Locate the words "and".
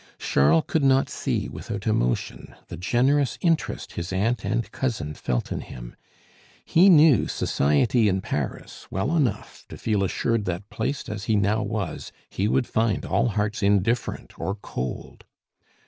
4.43-4.71